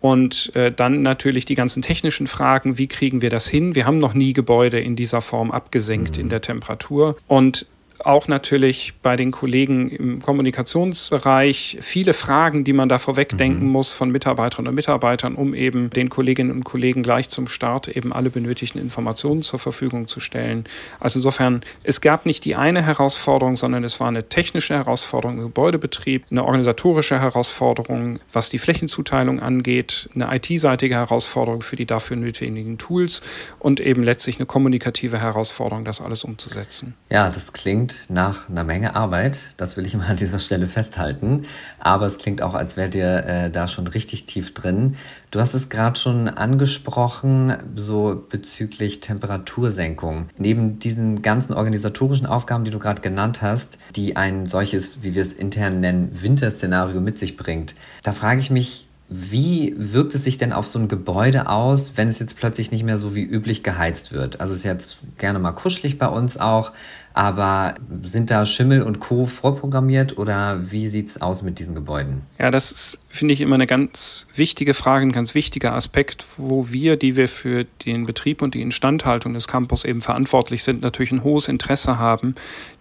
Und 0.00 0.54
äh, 0.56 0.72
dann 0.72 1.02
natürlich 1.02 1.44
die 1.44 1.54
ganzen 1.54 1.80
technischen 1.80 2.26
Fragen, 2.26 2.76
wie 2.76 2.88
kriegen 2.88 3.22
wir 3.22 3.30
das 3.30 3.48
hin? 3.48 3.74
Wir 3.74 3.86
haben 3.86 3.98
noch 3.98 4.14
nie 4.14 4.32
Gebäude 4.32 4.80
in 4.80 4.96
dieser 4.96 5.20
Form 5.20 5.52
abgesenkt 5.52 6.16
mhm. 6.16 6.24
in 6.24 6.28
der 6.28 6.40
Temperatur. 6.40 7.16
Und 7.28 7.66
auch 8.06 8.28
natürlich 8.28 8.94
bei 9.02 9.16
den 9.16 9.30
Kollegen 9.30 9.88
im 9.88 10.22
Kommunikationsbereich 10.22 11.78
viele 11.80 12.12
Fragen, 12.12 12.64
die 12.64 12.72
man 12.72 12.88
da 12.88 12.98
vorwegdenken 12.98 13.66
mhm. 13.66 13.72
muss 13.72 13.92
von 13.92 14.10
Mitarbeiterinnen 14.10 14.68
und 14.68 14.74
Mitarbeitern, 14.74 15.34
um 15.34 15.54
eben 15.54 15.90
den 15.90 16.08
Kolleginnen 16.08 16.50
und 16.50 16.64
Kollegen 16.64 17.02
gleich 17.02 17.28
zum 17.28 17.46
Start 17.46 17.88
eben 17.88 18.12
alle 18.12 18.30
benötigten 18.30 18.80
Informationen 18.80 19.42
zur 19.42 19.58
Verfügung 19.58 20.08
zu 20.08 20.20
stellen. 20.20 20.64
Also 21.00 21.18
insofern, 21.18 21.62
es 21.82 22.00
gab 22.00 22.26
nicht 22.26 22.44
die 22.44 22.56
eine 22.56 22.82
Herausforderung, 22.82 23.56
sondern 23.56 23.84
es 23.84 24.00
war 24.00 24.08
eine 24.08 24.28
technische 24.28 24.74
Herausforderung 24.74 25.38
im 25.38 25.44
Gebäudebetrieb, 25.44 26.24
eine 26.30 26.44
organisatorische 26.44 27.20
Herausforderung, 27.20 28.20
was 28.32 28.50
die 28.50 28.58
Flächenzuteilung 28.58 29.40
angeht, 29.40 30.08
eine 30.14 30.34
IT-seitige 30.34 30.94
Herausforderung 30.94 31.62
für 31.62 31.76
die 31.76 31.86
dafür 31.86 32.16
notwendigen 32.16 32.78
Tools 32.78 33.22
und 33.58 33.80
eben 33.80 34.02
letztlich 34.02 34.36
eine 34.36 34.46
kommunikative 34.46 35.20
Herausforderung, 35.20 35.84
das 35.84 36.00
alles 36.00 36.24
umzusetzen. 36.24 36.94
Ja, 37.10 37.28
das 37.28 37.52
klingt 37.52 37.91
nach 38.08 38.48
einer 38.48 38.64
Menge 38.64 38.94
Arbeit, 38.94 39.54
das 39.56 39.76
will 39.76 39.86
ich 39.86 39.94
mal 39.96 40.06
an 40.10 40.16
dieser 40.16 40.38
Stelle 40.38 40.66
festhalten, 40.66 41.44
aber 41.78 42.06
es 42.06 42.18
klingt 42.18 42.42
auch, 42.42 42.54
als 42.54 42.76
wäre 42.76 42.88
dir 42.88 43.24
äh, 43.24 43.50
da 43.50 43.68
schon 43.68 43.86
richtig 43.86 44.24
tief 44.24 44.54
drin. 44.54 44.96
Du 45.30 45.40
hast 45.40 45.54
es 45.54 45.68
gerade 45.68 45.98
schon 45.98 46.28
angesprochen, 46.28 47.56
so 47.74 48.24
bezüglich 48.28 49.00
Temperatursenkung. 49.00 50.28
Neben 50.36 50.78
diesen 50.78 51.22
ganzen 51.22 51.54
organisatorischen 51.54 52.26
Aufgaben, 52.26 52.64
die 52.64 52.70
du 52.70 52.78
gerade 52.78 53.02
genannt 53.02 53.42
hast, 53.42 53.78
die 53.96 54.16
ein 54.16 54.46
solches, 54.46 55.02
wie 55.02 55.14
wir 55.14 55.22
es 55.22 55.32
intern 55.32 55.80
nennen, 55.80 56.10
Winterszenario 56.22 57.00
mit 57.00 57.18
sich 57.18 57.36
bringt, 57.36 57.74
da 58.02 58.12
frage 58.12 58.40
ich 58.40 58.50
mich, 58.50 58.88
wie 59.14 59.74
wirkt 59.76 60.14
es 60.14 60.24
sich 60.24 60.38
denn 60.38 60.54
auf 60.54 60.66
so 60.66 60.78
ein 60.78 60.88
Gebäude 60.88 61.48
aus, 61.48 61.92
wenn 61.96 62.08
es 62.08 62.18
jetzt 62.18 62.36
plötzlich 62.36 62.70
nicht 62.70 62.82
mehr 62.82 62.96
so 62.96 63.14
wie 63.14 63.22
üblich 63.22 63.62
geheizt 63.62 64.12
wird? 64.12 64.40
Also 64.40 64.54
es 64.54 64.60
ist 64.60 64.64
jetzt 64.64 64.98
gerne 65.18 65.38
mal 65.38 65.52
kuschelig 65.52 65.98
bei 65.98 66.08
uns 66.08 66.38
auch, 66.38 66.72
aber 67.14 67.74
sind 68.04 68.30
da 68.30 68.46
Schimmel 68.46 68.82
und 68.82 69.00
Co. 69.00 69.26
vorprogrammiert 69.26 70.18
oder 70.18 70.70
wie 70.70 70.88
sieht 70.88 71.08
es 71.08 71.20
aus 71.20 71.42
mit 71.42 71.58
diesen 71.58 71.74
Gebäuden? 71.74 72.22
Ja, 72.38 72.50
das 72.50 72.70
ist, 72.70 72.98
finde 73.08 73.34
ich, 73.34 73.40
immer 73.40 73.54
eine 73.54 73.66
ganz 73.66 74.26
wichtige 74.34 74.74
Frage, 74.74 75.06
ein 75.06 75.12
ganz 75.12 75.34
wichtiger 75.34 75.74
Aspekt, 75.74 76.24
wo 76.36 76.70
wir, 76.70 76.96
die 76.96 77.16
wir 77.16 77.28
für 77.28 77.64
den 77.84 78.06
Betrieb 78.06 78.42
und 78.42 78.54
die 78.54 78.62
Instandhaltung 78.62 79.34
des 79.34 79.48
Campus 79.48 79.84
eben 79.84 80.00
verantwortlich 80.00 80.62
sind, 80.62 80.82
natürlich 80.82 81.12
ein 81.12 81.24
hohes 81.24 81.48
Interesse 81.48 81.98
haben, 81.98 82.34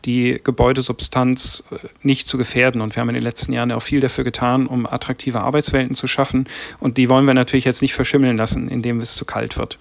die 0.05 0.39
Gebäudesubstanz 0.43 1.63
äh, 1.71 1.87
nicht 2.03 2.27
zu 2.27 2.37
gefährden. 2.37 2.81
Und 2.81 2.95
wir 2.95 3.01
haben 3.01 3.09
in 3.09 3.15
den 3.15 3.23
letzten 3.23 3.53
Jahren 3.53 3.71
auch 3.71 3.81
viel 3.81 3.99
dafür 3.99 4.23
getan, 4.23 4.67
um 4.67 4.85
attraktive 4.85 5.41
Arbeitswelten 5.41 5.95
zu 5.95 6.07
schaffen. 6.07 6.47
Und 6.79 6.97
die 6.97 7.09
wollen 7.09 7.25
wir 7.25 7.33
natürlich 7.33 7.65
jetzt 7.65 7.81
nicht 7.81 7.93
verschimmeln 7.93 8.37
lassen, 8.37 8.69
indem 8.69 8.99
es 8.99 9.15
zu 9.15 9.25
kalt 9.25 9.57
wird. 9.57 9.77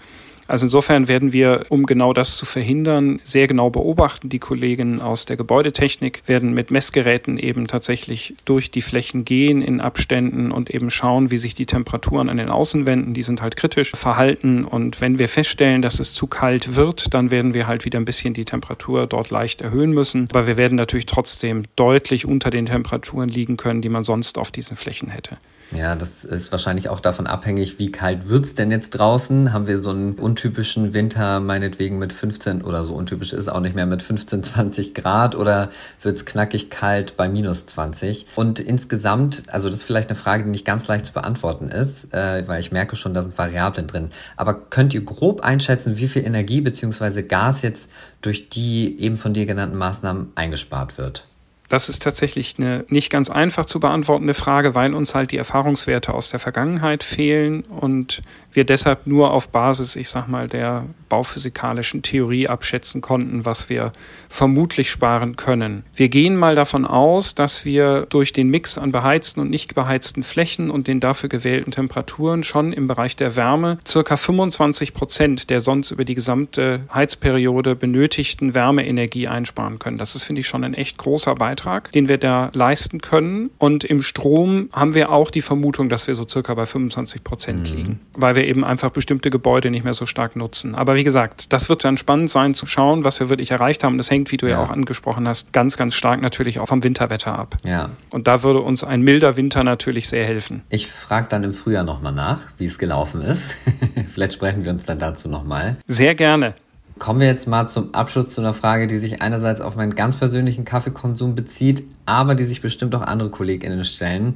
Also 0.50 0.66
insofern 0.66 1.06
werden 1.06 1.32
wir, 1.32 1.66
um 1.68 1.86
genau 1.86 2.12
das 2.12 2.36
zu 2.36 2.44
verhindern, 2.44 3.20
sehr 3.22 3.46
genau 3.46 3.70
beobachten. 3.70 4.28
Die 4.28 4.40
Kollegen 4.40 5.00
aus 5.00 5.24
der 5.24 5.36
Gebäudetechnik 5.36 6.24
werden 6.26 6.54
mit 6.54 6.72
Messgeräten 6.72 7.38
eben 7.38 7.68
tatsächlich 7.68 8.34
durch 8.46 8.72
die 8.72 8.82
Flächen 8.82 9.24
gehen 9.24 9.62
in 9.62 9.80
Abständen 9.80 10.50
und 10.50 10.68
eben 10.68 10.90
schauen, 10.90 11.30
wie 11.30 11.38
sich 11.38 11.54
die 11.54 11.66
Temperaturen 11.66 12.28
an 12.28 12.36
den 12.36 12.50
Außenwänden, 12.50 13.14
die 13.14 13.22
sind 13.22 13.42
halt 13.42 13.54
kritisch, 13.54 13.92
verhalten. 13.94 14.64
Und 14.64 15.00
wenn 15.00 15.20
wir 15.20 15.28
feststellen, 15.28 15.82
dass 15.82 16.00
es 16.00 16.14
zu 16.14 16.26
kalt 16.26 16.74
wird, 16.74 17.14
dann 17.14 17.30
werden 17.30 17.54
wir 17.54 17.68
halt 17.68 17.84
wieder 17.84 18.00
ein 18.00 18.04
bisschen 18.04 18.34
die 18.34 18.44
Temperatur 18.44 19.06
dort 19.06 19.30
leicht 19.30 19.60
erhöhen 19.60 19.92
müssen. 19.92 20.26
Aber 20.30 20.48
wir 20.48 20.56
werden 20.56 20.74
natürlich 20.74 21.06
trotzdem 21.06 21.62
deutlich 21.76 22.26
unter 22.26 22.50
den 22.50 22.66
Temperaturen 22.66 23.28
liegen 23.28 23.56
können, 23.56 23.82
die 23.82 23.88
man 23.88 24.02
sonst 24.02 24.36
auf 24.36 24.50
diesen 24.50 24.76
Flächen 24.76 25.10
hätte. 25.10 25.38
Ja, 25.72 25.94
das 25.94 26.24
ist 26.24 26.50
wahrscheinlich 26.50 26.88
auch 26.88 26.98
davon 26.98 27.28
abhängig, 27.28 27.78
wie 27.78 27.92
kalt 27.92 28.28
wird's 28.28 28.54
denn 28.54 28.72
jetzt 28.72 28.90
draußen? 28.90 29.52
Haben 29.52 29.68
wir 29.68 29.78
so 29.78 29.90
einen 29.90 30.14
untypischen 30.14 30.94
Winter, 30.94 31.38
meinetwegen 31.38 31.96
mit 31.98 32.12
15 32.12 32.62
oder 32.62 32.84
so 32.84 32.94
untypisch 32.94 33.32
ist 33.32 33.48
auch 33.48 33.60
nicht 33.60 33.76
mehr 33.76 33.86
mit 33.86 34.02
15, 34.02 34.42
20 34.42 34.94
Grad 34.94 35.36
oder 35.36 35.70
wird's 36.02 36.24
knackig 36.24 36.70
kalt 36.70 37.16
bei 37.16 37.28
minus 37.28 37.66
20? 37.66 38.26
Und 38.34 38.58
insgesamt, 38.58 39.44
also 39.46 39.68
das 39.68 39.78
ist 39.78 39.84
vielleicht 39.84 40.08
eine 40.08 40.16
Frage, 40.16 40.42
die 40.42 40.50
nicht 40.50 40.64
ganz 40.64 40.88
leicht 40.88 41.06
zu 41.06 41.12
beantworten 41.12 41.68
ist, 41.68 42.12
äh, 42.12 42.42
weil 42.48 42.58
ich 42.58 42.72
merke 42.72 42.96
schon, 42.96 43.14
da 43.14 43.22
sind 43.22 43.38
Variablen 43.38 43.86
drin. 43.86 44.10
Aber 44.36 44.54
könnt 44.54 44.92
ihr 44.92 45.04
grob 45.04 45.42
einschätzen, 45.42 45.98
wie 45.98 46.08
viel 46.08 46.24
Energie 46.24 46.62
beziehungsweise 46.62 47.22
Gas 47.22 47.62
jetzt 47.62 47.92
durch 48.22 48.48
die 48.48 49.00
eben 49.00 49.16
von 49.16 49.34
dir 49.34 49.46
genannten 49.46 49.78
Maßnahmen 49.78 50.32
eingespart 50.34 50.98
wird? 50.98 51.29
Das 51.70 51.88
ist 51.88 52.02
tatsächlich 52.02 52.56
eine 52.58 52.84
nicht 52.88 53.10
ganz 53.10 53.30
einfach 53.30 53.64
zu 53.64 53.78
beantwortende 53.78 54.34
Frage, 54.34 54.74
weil 54.74 54.92
uns 54.92 55.14
halt 55.14 55.30
die 55.30 55.36
Erfahrungswerte 55.36 56.12
aus 56.12 56.28
der 56.28 56.40
Vergangenheit 56.40 57.04
fehlen 57.04 57.62
und 57.62 58.22
wir 58.52 58.64
deshalb 58.64 59.06
nur 59.06 59.30
auf 59.30 59.48
Basis, 59.50 59.94
ich 59.94 60.08
sag 60.08 60.26
mal, 60.26 60.48
der 60.48 60.86
bauphysikalischen 61.08 62.02
Theorie 62.02 62.48
abschätzen 62.48 63.00
konnten, 63.00 63.44
was 63.44 63.68
wir 63.68 63.92
vermutlich 64.28 64.90
sparen 64.90 65.36
können. 65.36 65.84
Wir 65.94 66.08
gehen 66.08 66.36
mal 66.36 66.54
davon 66.54 66.84
aus, 66.84 67.34
dass 67.34 67.64
wir 67.64 68.06
durch 68.08 68.32
den 68.32 68.48
Mix 68.48 68.76
an 68.76 68.90
beheizten 68.90 69.40
und 69.40 69.50
nicht 69.50 69.74
beheizten 69.74 70.22
Flächen 70.22 70.70
und 70.70 70.88
den 70.88 70.98
dafür 70.98 71.28
gewählten 71.28 71.70
Temperaturen 71.70 72.42
schon 72.42 72.72
im 72.72 72.88
Bereich 72.88 73.14
der 73.14 73.36
Wärme 73.36 73.78
circa 73.86 74.16
25 74.16 74.94
Prozent 74.94 75.50
der 75.50 75.60
sonst 75.60 75.90
über 75.90 76.04
die 76.04 76.14
gesamte 76.14 76.80
Heizperiode 76.92 77.76
benötigten 77.76 78.54
Wärmeenergie 78.54 79.28
einsparen 79.28 79.78
können. 79.78 79.98
Das 79.98 80.14
ist, 80.14 80.24
finde 80.24 80.40
ich, 80.40 80.48
schon 80.48 80.64
ein 80.64 80.74
echt 80.74 80.98
großer 80.98 81.34
Beitrag, 81.34 81.59
den 81.94 82.08
wir 82.08 82.18
da 82.18 82.50
leisten 82.54 83.00
können. 83.00 83.50
Und 83.58 83.84
im 83.84 84.02
Strom 84.02 84.68
haben 84.72 84.94
wir 84.94 85.12
auch 85.12 85.30
die 85.30 85.40
Vermutung, 85.40 85.88
dass 85.88 86.06
wir 86.06 86.14
so 86.14 86.26
circa 86.26 86.54
bei 86.54 86.66
25 86.66 87.24
Prozent 87.24 87.70
mhm. 87.70 87.76
liegen, 87.76 88.00
weil 88.14 88.34
wir 88.34 88.46
eben 88.46 88.64
einfach 88.64 88.90
bestimmte 88.90 89.30
Gebäude 89.30 89.70
nicht 89.70 89.84
mehr 89.84 89.94
so 89.94 90.06
stark 90.06 90.36
nutzen. 90.36 90.74
Aber 90.74 90.96
wie 90.96 91.04
gesagt, 91.04 91.52
das 91.52 91.68
wird 91.68 91.84
dann 91.84 91.96
spannend 91.96 92.30
sein 92.30 92.54
zu 92.54 92.66
schauen, 92.66 93.04
was 93.04 93.20
wir 93.20 93.28
wirklich 93.28 93.50
erreicht 93.50 93.84
haben. 93.84 93.98
Das 93.98 94.10
hängt, 94.10 94.32
wie 94.32 94.36
du 94.36 94.46
ja, 94.46 94.52
ja 94.52 94.62
auch 94.62 94.70
angesprochen 94.70 95.26
hast, 95.28 95.52
ganz, 95.52 95.76
ganz 95.76 95.94
stark 95.94 96.20
natürlich 96.20 96.58
auch 96.60 96.66
vom 96.66 96.82
Winterwetter 96.82 97.38
ab. 97.38 97.56
Ja. 97.64 97.90
Und 98.10 98.26
da 98.26 98.42
würde 98.42 98.60
uns 98.60 98.84
ein 98.84 99.02
milder 99.02 99.36
Winter 99.36 99.64
natürlich 99.64 100.08
sehr 100.08 100.24
helfen. 100.24 100.62
Ich 100.68 100.88
frage 100.88 101.28
dann 101.28 101.44
im 101.44 101.52
Frühjahr 101.52 101.84
nochmal 101.84 102.12
nach, 102.12 102.40
wie 102.58 102.66
es 102.66 102.78
gelaufen 102.78 103.22
ist. 103.22 103.54
Vielleicht 104.08 104.34
sprechen 104.34 104.64
wir 104.64 104.72
uns 104.72 104.84
dann 104.84 104.98
dazu 104.98 105.28
nochmal. 105.28 105.76
Sehr 105.86 106.14
gerne. 106.14 106.54
Kommen 107.00 107.20
wir 107.20 107.28
jetzt 107.28 107.48
mal 107.48 107.66
zum 107.66 107.94
Abschluss 107.94 108.34
zu 108.34 108.42
einer 108.42 108.52
Frage, 108.52 108.86
die 108.86 108.98
sich 108.98 109.22
einerseits 109.22 109.62
auf 109.62 109.74
meinen 109.74 109.94
ganz 109.94 110.16
persönlichen 110.16 110.66
Kaffeekonsum 110.66 111.34
bezieht, 111.34 111.82
aber 112.04 112.34
die 112.34 112.44
sich 112.44 112.60
bestimmt 112.60 112.94
auch 112.94 113.00
andere 113.00 113.30
KollegInnen 113.30 113.86
stellen. 113.86 114.34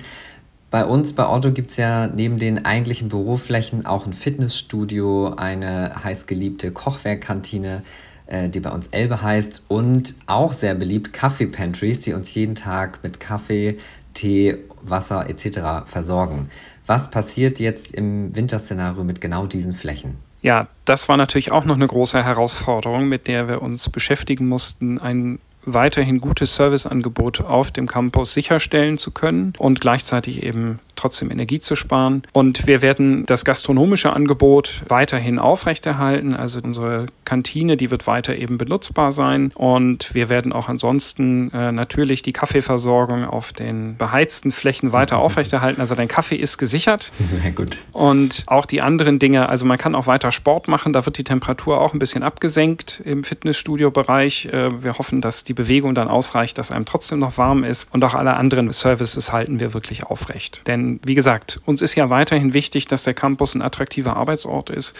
Bei 0.70 0.86
uns 0.86 1.12
bei 1.12 1.28
Otto 1.28 1.52
gibt 1.52 1.72
es 1.72 1.76
ja 1.76 2.06
neben 2.06 2.38
den 2.38 2.64
eigentlichen 2.64 3.08
Büroflächen 3.10 3.84
auch 3.84 4.06
ein 4.06 4.14
Fitnessstudio, 4.14 5.34
eine 5.34 6.04
heißgeliebte 6.04 6.72
Kochwerkkantine, 6.72 7.82
äh, 8.28 8.48
die 8.48 8.60
bei 8.60 8.70
uns 8.70 8.86
Elbe 8.86 9.20
heißt 9.20 9.64
und 9.68 10.14
auch 10.26 10.54
sehr 10.54 10.74
beliebt 10.74 11.12
Kaffee-Pantries, 11.12 12.00
die 12.00 12.14
uns 12.14 12.32
jeden 12.32 12.54
Tag 12.54 13.00
mit 13.02 13.20
Kaffee, 13.20 13.76
Tee, 14.14 14.56
Wasser 14.80 15.28
etc. 15.28 15.84
versorgen. 15.84 16.48
Was 16.86 17.10
passiert 17.10 17.60
jetzt 17.60 17.92
im 17.94 18.34
Winterszenario 18.34 19.04
mit 19.04 19.20
genau 19.20 19.44
diesen 19.44 19.74
Flächen? 19.74 20.16
Ja, 20.44 20.68
das 20.84 21.08
war 21.08 21.16
natürlich 21.16 21.52
auch 21.52 21.64
noch 21.64 21.74
eine 21.74 21.86
große 21.86 22.22
Herausforderung, 22.22 23.08
mit 23.08 23.28
der 23.28 23.48
wir 23.48 23.62
uns 23.62 23.88
beschäftigen 23.88 24.46
mussten, 24.46 24.98
ein 24.98 25.38
weiterhin 25.64 26.18
gutes 26.18 26.54
Serviceangebot 26.54 27.40
auf 27.40 27.70
dem 27.70 27.86
Campus 27.86 28.34
sicherstellen 28.34 28.98
zu 28.98 29.10
können 29.10 29.54
und 29.56 29.80
gleichzeitig 29.80 30.42
eben 30.42 30.80
trotzdem 30.96 31.30
Energie 31.30 31.60
zu 31.60 31.76
sparen. 31.76 32.22
Und 32.32 32.66
wir 32.66 32.82
werden 32.82 33.26
das 33.26 33.44
gastronomische 33.44 34.12
Angebot 34.12 34.82
weiterhin 34.88 35.38
aufrechterhalten. 35.38 36.34
Also 36.34 36.60
unsere 36.62 37.06
Kantine, 37.24 37.76
die 37.76 37.90
wird 37.90 38.06
weiter 38.06 38.36
eben 38.36 38.58
benutzbar 38.58 39.12
sein. 39.12 39.52
Und 39.54 40.14
wir 40.14 40.28
werden 40.28 40.52
auch 40.52 40.68
ansonsten 40.68 41.50
äh, 41.52 41.72
natürlich 41.72 42.22
die 42.22 42.32
Kaffeeversorgung 42.32 43.24
auf 43.24 43.52
den 43.52 43.96
beheizten 43.96 44.52
Flächen 44.52 44.92
weiter 44.92 45.18
aufrechterhalten. 45.18 45.80
Also 45.80 45.94
dein 45.94 46.08
Kaffee 46.08 46.36
ist 46.36 46.58
gesichert. 46.58 47.12
Sehr 47.42 47.52
gut. 47.52 47.78
Und 47.92 48.44
auch 48.46 48.66
die 48.66 48.82
anderen 48.82 49.18
Dinge, 49.18 49.48
also 49.48 49.64
man 49.64 49.78
kann 49.78 49.94
auch 49.94 50.06
weiter 50.06 50.32
Sport 50.32 50.68
machen. 50.68 50.92
Da 50.92 51.04
wird 51.06 51.18
die 51.18 51.24
Temperatur 51.24 51.80
auch 51.80 51.92
ein 51.92 51.98
bisschen 51.98 52.22
abgesenkt 52.22 53.02
im 53.04 53.24
Fitnessstudio-Bereich. 53.24 54.46
Äh, 54.46 54.82
wir 54.82 54.98
hoffen, 54.98 55.20
dass 55.20 55.44
die 55.44 55.54
Bewegung 55.54 55.94
dann 55.94 56.08
ausreicht, 56.08 56.58
dass 56.58 56.70
einem 56.70 56.84
trotzdem 56.84 57.18
noch 57.18 57.38
warm 57.38 57.64
ist. 57.64 57.88
Und 57.92 58.04
auch 58.04 58.14
alle 58.14 58.34
anderen 58.34 58.70
Services 58.72 59.32
halten 59.32 59.60
wir 59.60 59.74
wirklich 59.74 60.04
aufrecht. 60.04 60.62
Denn 60.66 60.83
wie 61.04 61.14
gesagt, 61.14 61.60
uns 61.64 61.82
ist 61.82 61.94
ja 61.94 62.10
weiterhin 62.10 62.54
wichtig, 62.54 62.86
dass 62.86 63.04
der 63.04 63.14
Campus 63.14 63.54
ein 63.54 63.62
attraktiver 63.62 64.16
Arbeitsort 64.16 64.70
ist. 64.70 64.94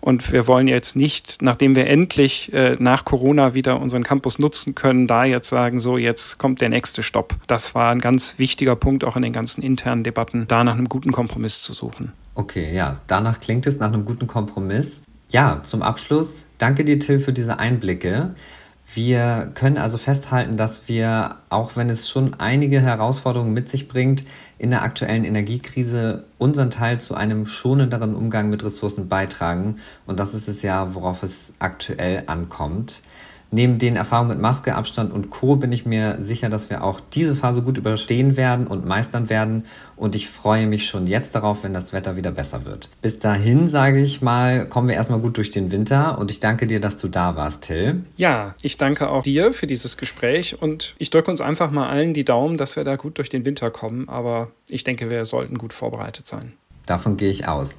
Und 0.00 0.32
wir 0.32 0.46
wollen 0.46 0.66
jetzt 0.66 0.96
nicht, 0.96 1.42
nachdem 1.42 1.76
wir 1.76 1.86
endlich 1.86 2.52
äh, 2.52 2.76
nach 2.78 3.04
Corona 3.04 3.54
wieder 3.54 3.80
unseren 3.80 4.02
Campus 4.02 4.38
nutzen 4.38 4.74
können, 4.74 5.06
da 5.06 5.24
jetzt 5.24 5.48
sagen, 5.48 5.78
so 5.78 5.98
jetzt 5.98 6.38
kommt 6.38 6.60
der 6.60 6.70
nächste 6.70 7.02
Stopp. 7.02 7.34
Das 7.46 7.74
war 7.74 7.90
ein 7.90 8.00
ganz 8.00 8.38
wichtiger 8.38 8.76
Punkt 8.76 9.04
auch 9.04 9.16
in 9.16 9.22
den 9.22 9.32
ganzen 9.32 9.62
internen 9.62 10.02
Debatten, 10.02 10.46
da 10.48 10.64
nach 10.64 10.74
einem 10.74 10.88
guten 10.88 11.12
Kompromiss 11.12 11.62
zu 11.62 11.74
suchen. 11.74 12.12
Okay, 12.34 12.74
ja, 12.74 13.00
danach 13.06 13.40
klingt 13.40 13.66
es 13.66 13.78
nach 13.78 13.88
einem 13.88 14.06
guten 14.06 14.26
Kompromiss. 14.26 15.02
Ja, 15.28 15.60
zum 15.62 15.82
Abschluss, 15.82 16.44
danke 16.58 16.84
dir, 16.84 16.98
Till, 16.98 17.20
für 17.20 17.32
diese 17.32 17.58
Einblicke. 17.58 18.34
Wir 18.92 19.52
können 19.54 19.78
also 19.78 19.98
festhalten, 19.98 20.56
dass 20.56 20.88
wir, 20.88 21.36
auch 21.48 21.76
wenn 21.76 21.90
es 21.90 22.08
schon 22.08 22.34
einige 22.34 22.80
Herausforderungen 22.80 23.52
mit 23.52 23.68
sich 23.68 23.86
bringt, 23.86 24.24
in 24.58 24.70
der 24.70 24.82
aktuellen 24.82 25.22
Energiekrise 25.22 26.24
unseren 26.38 26.72
Teil 26.72 26.98
zu 26.98 27.14
einem 27.14 27.46
schonenderen 27.46 28.16
Umgang 28.16 28.50
mit 28.50 28.64
Ressourcen 28.64 29.08
beitragen. 29.08 29.76
Und 30.06 30.18
das 30.18 30.34
ist 30.34 30.48
es 30.48 30.62
ja, 30.62 30.92
worauf 30.94 31.22
es 31.22 31.52
aktuell 31.60 32.24
ankommt. 32.26 33.00
Neben 33.52 33.78
den 33.78 33.96
Erfahrungen 33.96 34.30
mit 34.30 34.38
Maske, 34.38 34.76
Abstand 34.76 35.12
und 35.12 35.30
Co. 35.30 35.56
bin 35.56 35.72
ich 35.72 35.84
mir 35.84 36.22
sicher, 36.22 36.48
dass 36.48 36.70
wir 36.70 36.84
auch 36.84 37.00
diese 37.00 37.34
Phase 37.34 37.62
gut 37.62 37.78
überstehen 37.78 38.36
werden 38.36 38.68
und 38.68 38.86
meistern 38.86 39.28
werden. 39.28 39.64
Und 39.96 40.14
ich 40.14 40.28
freue 40.28 40.66
mich 40.66 40.86
schon 40.86 41.08
jetzt 41.08 41.34
darauf, 41.34 41.64
wenn 41.64 41.74
das 41.74 41.92
Wetter 41.92 42.14
wieder 42.14 42.30
besser 42.30 42.64
wird. 42.64 42.88
Bis 43.02 43.18
dahin, 43.18 43.66
sage 43.66 44.00
ich 44.00 44.22
mal, 44.22 44.66
kommen 44.66 44.86
wir 44.86 44.94
erstmal 44.94 45.18
gut 45.18 45.36
durch 45.36 45.50
den 45.50 45.72
Winter. 45.72 46.18
Und 46.18 46.30
ich 46.30 46.38
danke 46.38 46.68
dir, 46.68 46.80
dass 46.80 46.96
du 46.96 47.08
da 47.08 47.34
warst, 47.34 47.62
Till. 47.62 48.04
Ja, 48.16 48.54
ich 48.62 48.76
danke 48.76 49.10
auch 49.10 49.24
dir 49.24 49.52
für 49.52 49.66
dieses 49.66 49.96
Gespräch. 49.96 50.62
Und 50.62 50.94
ich 50.98 51.10
drücke 51.10 51.30
uns 51.30 51.40
einfach 51.40 51.72
mal 51.72 51.88
allen 51.88 52.14
die 52.14 52.24
Daumen, 52.24 52.56
dass 52.56 52.76
wir 52.76 52.84
da 52.84 52.94
gut 52.94 53.18
durch 53.18 53.30
den 53.30 53.44
Winter 53.44 53.70
kommen. 53.70 54.08
Aber 54.08 54.52
ich 54.68 54.84
denke, 54.84 55.10
wir 55.10 55.24
sollten 55.24 55.58
gut 55.58 55.72
vorbereitet 55.72 56.26
sein. 56.26 56.52
Davon 56.86 57.16
gehe 57.16 57.30
ich 57.30 57.46
aus. 57.46 57.76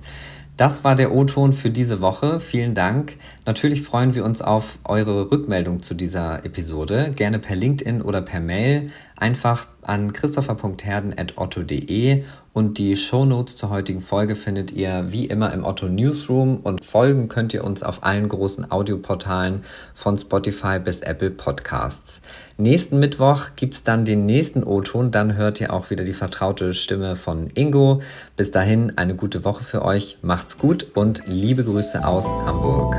Das 0.57 0.83
war 0.83 0.95
der 0.95 1.11
O-Ton 1.11 1.53
für 1.53 1.69
diese 1.69 2.01
Woche. 2.01 2.39
Vielen 2.39 2.75
Dank. 2.75 3.17
Natürlich 3.45 3.81
freuen 3.81 4.13
wir 4.13 4.25
uns 4.25 4.41
auf 4.41 4.77
eure 4.83 5.31
Rückmeldung 5.31 5.81
zu 5.81 5.93
dieser 5.93 6.45
Episode. 6.45 7.13
Gerne 7.15 7.39
per 7.39 7.55
LinkedIn 7.55 8.01
oder 8.01 8.21
per 8.21 8.39
Mail. 8.39 8.91
Einfach 9.21 9.67
an 9.83 10.13
christopher.herden.otto.de 10.13 12.23
und 12.53 12.79
die 12.79 12.95
Shownotes 12.95 13.55
zur 13.55 13.69
heutigen 13.69 14.01
Folge 14.01 14.35
findet 14.35 14.71
ihr 14.71 15.11
wie 15.11 15.27
immer 15.27 15.53
im 15.53 15.63
Otto 15.63 15.87
Newsroom 15.87 16.61
und 16.63 16.83
folgen 16.83 17.29
könnt 17.29 17.53
ihr 17.53 17.63
uns 17.63 17.83
auf 17.83 18.03
allen 18.03 18.27
großen 18.27 18.71
Audioportalen 18.71 19.61
von 19.93 20.17
Spotify 20.17 20.79
bis 20.79 21.01
Apple 21.01 21.29
Podcasts. 21.29 22.23
Nächsten 22.57 22.97
Mittwoch 22.97 23.49
gibt's 23.55 23.83
dann 23.83 24.05
den 24.05 24.25
nächsten 24.25 24.63
O-Ton, 24.63 25.11
dann 25.11 25.35
hört 25.35 25.61
ihr 25.61 25.71
auch 25.71 25.91
wieder 25.91 26.03
die 26.03 26.13
vertraute 26.13 26.73
Stimme 26.73 27.15
von 27.15 27.51
Ingo. 27.53 28.01
Bis 28.35 28.49
dahin 28.49 28.97
eine 28.97 29.13
gute 29.13 29.45
Woche 29.45 29.63
für 29.63 29.85
euch, 29.85 30.17
macht's 30.23 30.57
gut 30.57 30.87
und 30.95 31.21
liebe 31.27 31.63
Grüße 31.63 32.03
aus 32.03 32.25
Hamburg. 32.25 32.95